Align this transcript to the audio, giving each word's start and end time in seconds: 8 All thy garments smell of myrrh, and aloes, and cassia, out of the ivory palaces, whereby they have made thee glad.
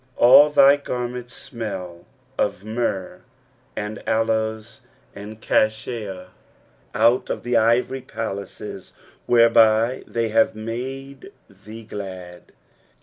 8 0.17 0.21
All 0.23 0.49
thy 0.49 0.77
garments 0.77 1.35
smell 1.35 2.07
of 2.35 2.63
myrrh, 2.63 3.21
and 3.75 4.01
aloes, 4.07 4.81
and 5.13 5.39
cassia, 5.39 6.29
out 6.95 7.29
of 7.29 7.43
the 7.43 7.55
ivory 7.55 8.01
palaces, 8.01 8.93
whereby 9.27 10.03
they 10.07 10.29
have 10.29 10.55
made 10.55 11.31
thee 11.47 11.83
glad. 11.83 12.51